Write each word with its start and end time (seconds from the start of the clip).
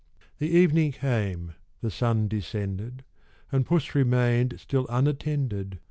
The 0.39 0.49
evening 0.49 0.93
came, 0.93 1.53
the 1.81 1.91
sun 1.91 2.27
descended, 2.27 3.03
And 3.51 3.67
Puss 3.67 3.93
remain'd 3.93 4.59
still 4.59 4.87
unattended. 4.89 5.77